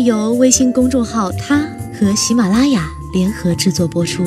[0.00, 1.66] 由微信公众号“他”
[1.98, 4.24] 和喜马拉雅联合制作播出。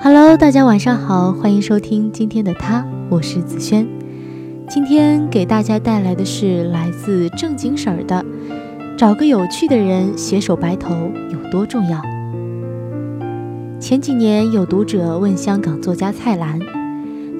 [0.00, 3.86] Hello，大家晚上好，欢迎收听今天的他，我是子轩。
[4.68, 8.24] 今天给大家带来的是来自正经婶儿的
[8.98, 10.90] ：“找个有趣的人携手白头
[11.30, 12.02] 有多重要。”
[13.78, 16.58] 前几年有读者问香港作家蔡澜。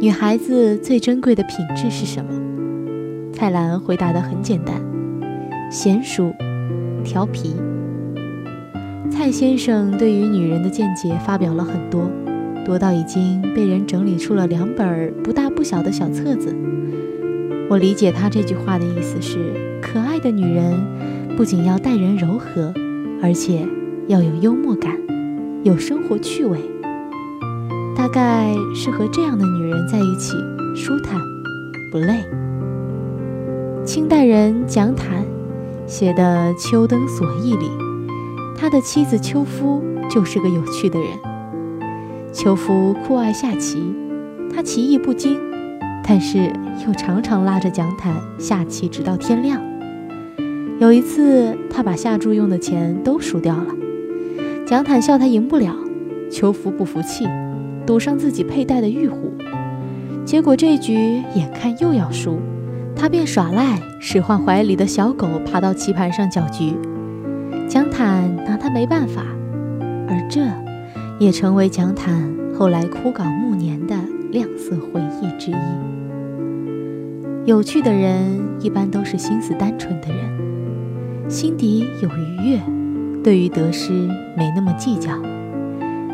[0.03, 2.33] 女孩子最珍贵的品质是什么？
[3.33, 4.75] 蔡澜回答的很简单：
[5.71, 6.35] 娴熟、
[7.05, 7.55] 调皮。
[9.09, 12.11] 蔡先生对于女人的见解发表了很多，
[12.65, 16.53] 多到已经被人整理出了两本不大不小的小册子。
[17.71, 19.39] 我理解他这句话的意思是：
[19.81, 20.85] 可爱的女人
[21.37, 22.75] 不仅要待人柔和，
[23.23, 23.65] 而且
[24.09, 24.99] 要有幽默感，
[25.63, 26.59] 有生活趣味。
[28.15, 30.37] 大概是和这样的女人在一起
[30.77, 31.19] 舒坦
[31.91, 32.23] 不累。
[33.87, 35.25] 清代人蒋坦
[35.87, 37.71] 写的《秋灯所忆》里，
[38.55, 41.09] 他的妻子秋夫就是个有趣的人。
[42.35, 43.83] 秋夫酷爱下棋，
[44.55, 45.41] 他棋艺不精，
[46.07, 46.53] 但是
[46.87, 49.59] 又常常拉着蒋坦下棋直到天亮。
[50.79, 53.69] 有一次，他把下注用的钱都输掉了，
[54.67, 55.75] 蒋坦笑他赢不了，
[56.31, 57.27] 秋夫不服气。
[57.93, 59.35] 赌上自己佩戴的玉壶，
[60.25, 62.39] 结果这局眼看又要输，
[62.97, 66.73] 他便耍赖，使唤怀里的小狗爬到棋盘上搅局。
[67.69, 69.27] 蒋坦拿他没办法，
[70.09, 70.41] 而这
[71.23, 73.95] 也成为蒋坦后来枯槁暮年的
[74.31, 75.55] 亮色回忆之一。
[77.45, 82.59] 有趣的人一般都是心思单纯的人，心底有愉悦，
[83.23, 83.93] 对于得失
[84.35, 85.11] 没那么计较。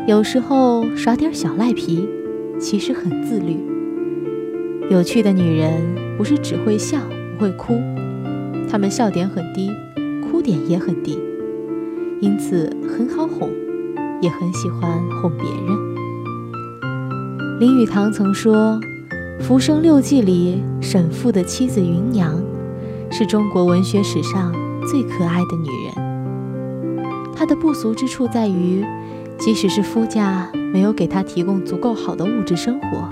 [0.09, 2.09] 有时候耍点小赖皮，
[2.59, 3.55] 其实很自律。
[4.89, 6.97] 有趣的女人不是只会笑
[7.37, 7.79] 不会哭，
[8.67, 9.69] 她们笑点很低，
[10.23, 11.19] 哭点也很低，
[12.21, 13.51] 因此很好哄，
[14.19, 15.77] 也很喜欢哄别人。
[17.59, 18.79] 林语堂曾说，
[19.43, 22.33] 《浮生六记》里沈复的妻子芸娘，
[23.11, 24.51] 是中国文学史上
[24.89, 25.93] 最可爱的女人。
[27.35, 28.83] 她的不俗之处在于。
[29.39, 33.09] 即使是夫家没有给她提供足够好的物质生活，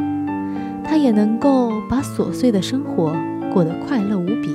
[0.83, 3.15] 她也能够把琐碎的生活
[3.53, 4.49] 过得快乐无比，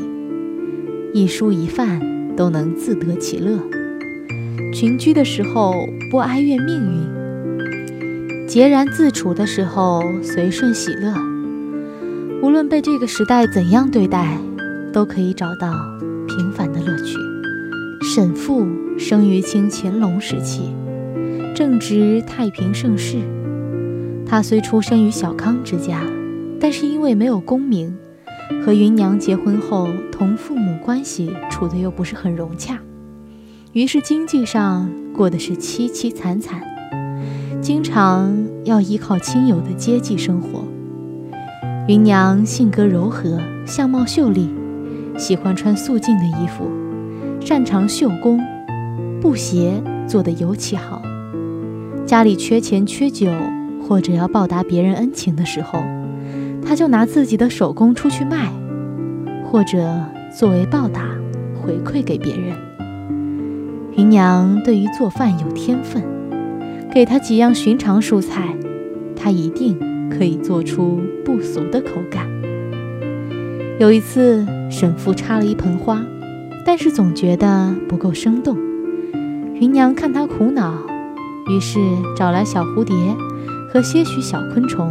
[1.15, 2.01] 一蔬一饭
[2.37, 3.59] 都能自得其乐。
[4.73, 5.73] 群居的时候
[6.11, 11.15] 不哀怨命运，孑然自处的时候随顺喜乐。
[12.43, 14.37] 无论被这个时代怎样对待，
[14.93, 15.73] 都可以找到
[16.29, 17.17] 平凡的乐趣。
[18.15, 18.67] 沈复
[18.99, 20.75] 生于清乾隆时期。
[21.55, 23.19] 正值太平盛世，
[24.27, 26.01] 他虽出身于小康之家，
[26.59, 27.95] 但是因为没有功名，
[28.65, 32.79] 和芸娘结婚后，同父母关系处得又不是很融洽，
[33.73, 36.63] 于是经济上过的是凄凄惨惨，
[37.61, 40.65] 经常要依靠亲友的接济生活。
[41.87, 44.49] 芸娘性格柔和，相貌秀丽，
[45.19, 46.67] 喜欢穿素净的衣服，
[47.41, 48.41] 擅长绣工，
[49.21, 51.03] 布鞋做得尤其好。
[52.05, 53.31] 家里缺钱缺酒，
[53.81, 55.79] 或者要报答别人恩情的时候，
[56.65, 58.53] 他就拿自己的手工出去卖，
[59.45, 59.79] 或者
[60.37, 61.09] 作为报答
[61.55, 62.55] 回馈给别人。
[63.97, 66.03] 芸娘对于做饭有天分，
[66.93, 68.55] 给她几样寻常蔬菜，
[69.17, 69.79] 她一定
[70.11, 72.27] 可以做出不俗的口感。
[73.79, 76.05] 有一次，沈父插了一盆花，
[76.67, 78.57] 但是总觉得不够生动。
[79.61, 80.92] 芸娘看他苦恼。
[81.49, 81.81] 于是
[82.17, 82.95] 找来小蝴蝶
[83.73, 84.91] 和些许小昆虫，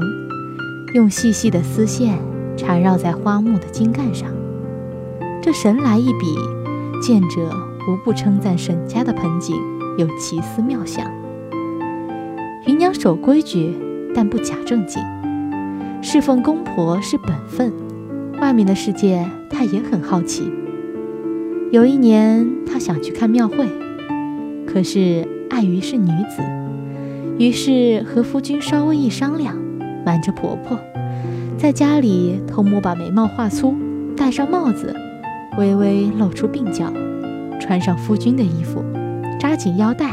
[0.93, 2.17] 用细细的丝线
[2.57, 4.29] 缠绕在花木的茎干上。
[5.41, 6.35] 这神来一笔，
[7.01, 7.49] 见者
[7.87, 9.55] 无不称赞沈家的盆景
[9.97, 11.09] 有奇思妙想。
[12.67, 13.75] 芸娘守规矩，
[14.13, 15.01] 但不假正经，
[16.01, 17.71] 侍奉公婆是本分。
[18.41, 20.51] 外面的世界，她也很好奇。
[21.71, 23.67] 有一年，她想去看庙会，
[24.67, 25.25] 可是。
[25.51, 26.41] 碍于是女子，
[27.37, 29.53] 于是和夫君稍微一商量，
[30.05, 30.79] 瞒着婆婆，
[31.57, 33.75] 在家里偷摸把眉毛画粗，
[34.15, 34.95] 戴上帽子，
[35.57, 36.91] 微微露出鬓角，
[37.59, 38.81] 穿上夫君的衣服，
[39.37, 40.11] 扎紧腰带，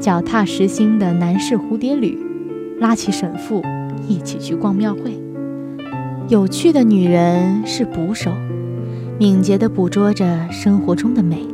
[0.00, 2.18] 脚踏实心的男士蝴蝶履，
[2.80, 3.62] 拉起沈父
[4.08, 5.20] 一起去逛庙会。
[6.28, 8.32] 有趣的女人是捕手，
[9.18, 11.46] 敏捷地捕捉着生活中的美。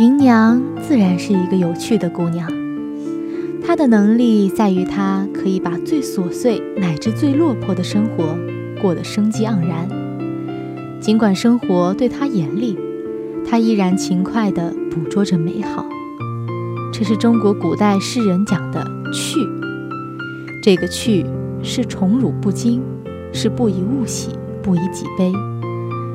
[0.00, 2.48] 芸娘自然是一个有趣的姑娘，
[3.62, 8.34] 她的能力在于她可以把最琐碎乃至最落魄的生活
[8.80, 9.86] 过得生机盎然。
[11.02, 12.78] 尽管生活对她严厉，
[13.46, 15.84] 她依然勤快地捕捉着美好。
[16.94, 18.82] 这是中国古代诗人讲的
[19.12, 19.38] “趣”。
[20.64, 21.26] 这个“趣”
[21.62, 22.82] 是宠辱不惊，
[23.34, 24.30] 是不以物喜，
[24.62, 25.30] 不以己悲，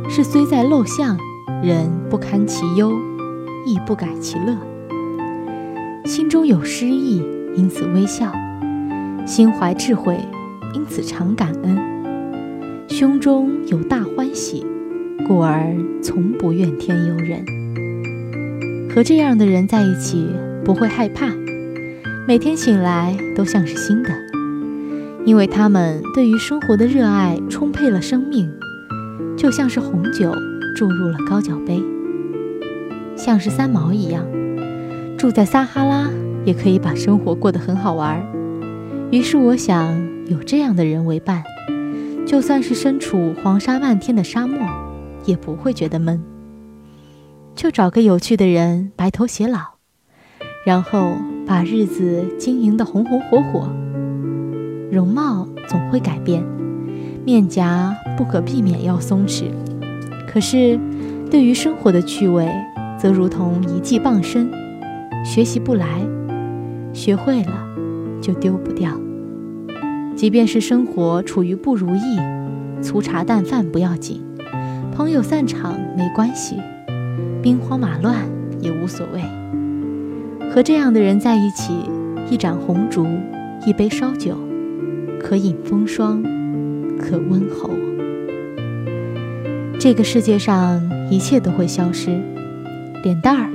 [0.10, 1.16] 是虽在陋巷，
[1.62, 2.92] 人不堪其忧，
[3.66, 4.56] 亦不改其乐。
[6.06, 7.24] 心中有诗意，
[7.56, 8.28] 因此微笑；
[9.26, 10.20] 心怀智慧，
[10.74, 11.76] 因此常感恩；
[12.88, 14.66] 胸中有大欢喜，
[15.28, 17.44] 故而从不怨天尤人。
[18.94, 20.28] 和这样的人在一起，
[20.64, 21.28] 不会害怕，
[22.28, 24.10] 每天醒来都像是新的，
[25.26, 28.48] 因为他们对于生活的热爱充沛了生命，
[29.36, 30.32] 就像是红酒
[30.76, 31.84] 注入了高脚杯，
[33.26, 34.24] 像是三毛一样。
[35.18, 36.12] 住在撒哈拉
[36.46, 38.24] 也可以把生活过得很好玩
[39.10, 41.44] 于是我想有这样的人为伴，
[42.28, 44.60] 就算是身处黄沙漫天的沙漠，
[45.26, 46.22] 也不会觉得闷。
[47.56, 49.60] 就找个有趣的人白头偕老，
[50.64, 51.14] 然后
[51.48, 53.68] 把日子经营得红红火火。
[54.92, 56.44] 容貌总会改变，
[57.26, 59.46] 面颊不可避免要松弛，
[60.28, 60.80] 可是
[61.32, 62.48] 对于生活的趣味，
[63.06, 64.50] 则如同一技傍身。
[65.24, 66.02] 学习不来，
[66.92, 67.54] 学会了
[68.20, 69.00] 就丢不掉。
[70.16, 72.18] 即便是生活处于不如意，
[72.82, 74.24] 粗茶淡饭不要紧，
[74.92, 76.56] 朋友散场没关系，
[77.44, 78.28] 兵荒马乱
[78.60, 79.22] 也无所谓。
[80.50, 81.74] 和这样的人在一起，
[82.32, 83.06] 一盏红烛，
[83.68, 84.36] 一杯烧酒，
[85.20, 86.24] 可饮风霜，
[86.98, 87.70] 可温喉。
[89.80, 90.82] 这个世界上
[91.12, 92.20] 一切都会消失，
[93.06, 93.52] 脸蛋儿，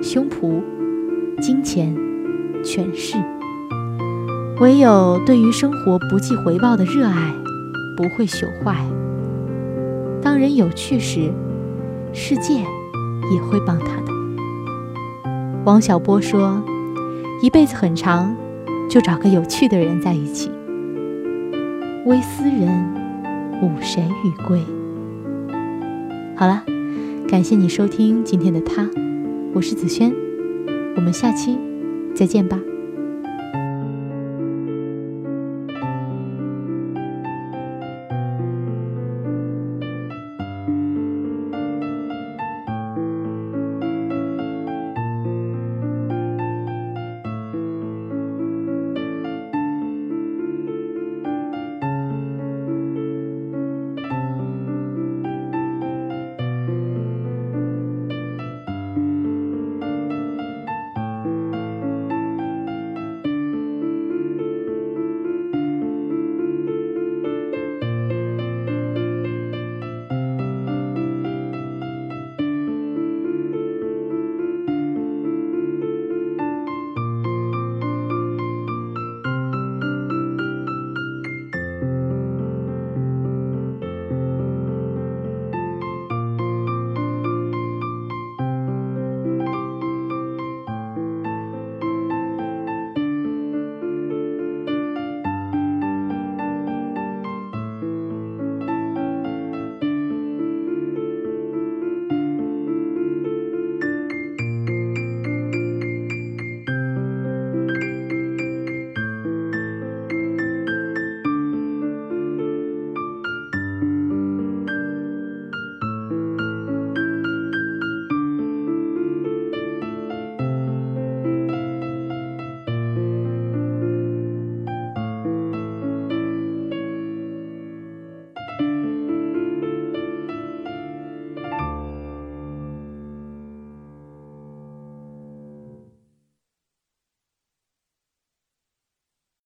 [0.00, 0.62] 胸脯。
[1.40, 1.92] 金钱、
[2.64, 3.18] 权势，
[4.60, 7.34] 唯有对于生活不计回报的热爱，
[7.96, 8.76] 不会朽坏。
[10.22, 11.32] 当人有趣时，
[12.12, 14.12] 世界也会帮他的。
[15.64, 16.62] 王小波说
[17.42, 18.34] ：“一辈子很长，
[18.88, 20.48] 就找个有趣的人在一起。
[22.06, 22.68] 微斯人，
[23.60, 24.62] 吾谁与归？”
[26.38, 26.62] 好了，
[27.28, 28.88] 感谢你收听今天的他，
[29.52, 30.14] 我是子轩。
[30.94, 31.58] 我们下期
[32.14, 32.60] 再见吧。